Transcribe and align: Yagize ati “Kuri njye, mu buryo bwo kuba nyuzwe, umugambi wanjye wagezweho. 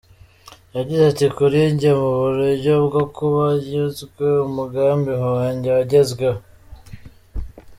Yagize 0.75 1.03
ati 1.11 1.25
“Kuri 1.37 1.59
njye, 1.73 1.91
mu 2.01 2.09
buryo 2.21 2.73
bwo 2.87 3.03
kuba 3.15 3.43
nyuzwe, 3.69 4.25
umugambi 4.47 5.11
wanjye 5.33 5.69
wagezweho. 5.75 6.41